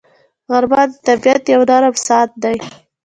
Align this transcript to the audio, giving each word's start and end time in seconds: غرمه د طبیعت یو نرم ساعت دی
غرمه 0.51 0.83
د 0.89 0.93
طبیعت 1.07 1.43
یو 1.53 1.61
نرم 1.69 1.95
ساعت 2.07 2.31
دی 2.43 2.57